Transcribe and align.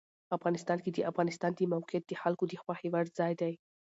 افغانستان 0.37 0.77
کې 0.83 0.91
د 0.93 0.99
افغانستان 1.11 1.51
د 1.55 1.59
موقعیت 1.73 2.03
د 2.07 2.13
خلکو 2.21 2.43
د 2.47 2.53
خوښې 2.63 2.87
وړ 2.93 3.05
ځای 3.19 3.33
دی. 3.41 3.53